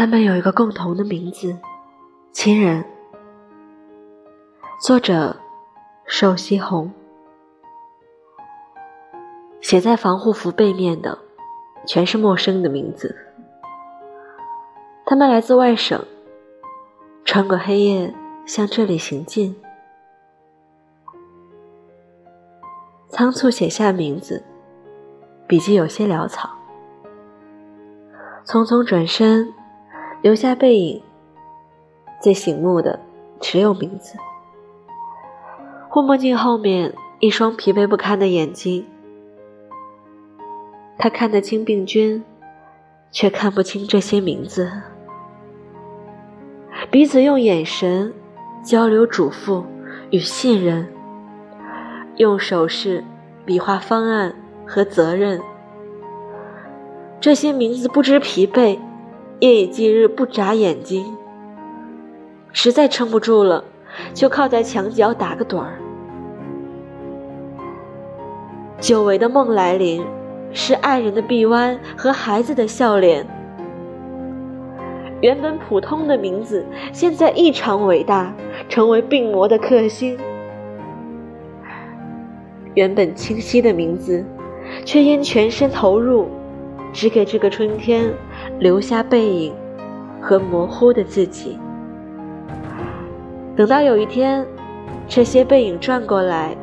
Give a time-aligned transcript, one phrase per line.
[0.00, 1.54] 他们有一个共同的名字，
[2.32, 2.82] 亲人。
[4.80, 5.36] 作者：
[6.06, 6.90] 寿西红。
[9.60, 11.18] 写在防护服背面的，
[11.86, 13.14] 全是陌生的名字。
[15.04, 16.02] 他们来自外省，
[17.26, 18.14] 穿过黑夜
[18.46, 19.54] 向这里行进。
[23.10, 24.42] 仓促写下名字，
[25.46, 26.48] 笔迹有些潦草。
[28.46, 29.52] 匆匆转身。
[30.22, 31.02] 留下背影，
[32.20, 33.00] 最醒目的
[33.40, 34.18] 只有名字。
[35.88, 38.84] 护目镜后面一双疲惫不堪的眼睛，
[40.98, 42.22] 他看得清病菌，
[43.10, 44.70] 却看不清这些名字。
[46.90, 48.12] 彼此用眼神
[48.62, 49.64] 交流嘱咐
[50.10, 50.86] 与信任，
[52.16, 53.02] 用手势
[53.46, 54.34] 比划方案
[54.66, 55.40] 和责任。
[57.18, 58.78] 这些名字不知疲惫。
[59.40, 61.16] 夜以继日不眨眼睛，
[62.52, 63.64] 实在撑不住了，
[64.12, 65.78] 就靠在墙角打个盹儿。
[68.78, 70.04] 久违的梦来临，
[70.52, 73.26] 是爱人的臂弯和孩子的笑脸。
[75.22, 78.34] 原本普通的名字，现在异常伟大，
[78.68, 80.18] 成为病魔的克星。
[82.74, 84.22] 原本清晰的名字，
[84.84, 86.28] 却因全身投入，
[86.92, 88.12] 只给这个春天。
[88.58, 89.54] 留下背影
[90.20, 91.58] 和模糊的自己。
[93.56, 94.46] 等到有一天，
[95.08, 96.54] 这些背影转过来，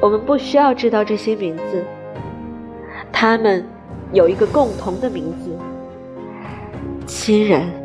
[0.00, 1.84] 我们不需要知道这些名字，
[3.12, 3.64] 他们
[4.12, 5.56] 有一个共同的名字——
[7.06, 7.79] 亲人。